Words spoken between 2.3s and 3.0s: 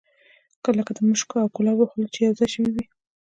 ځای شوې وي.